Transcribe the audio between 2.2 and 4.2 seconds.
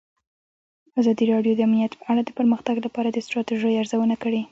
د پرمختګ لپاره د ستراتیژۍ ارزونه